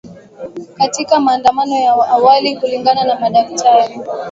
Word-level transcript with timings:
katika 0.77 1.19
maandamano 1.19 1.75
ya 1.75 1.91
awali 1.93 2.55
kulingana 2.57 3.03
na 3.03 3.19
madaktari 3.19 3.93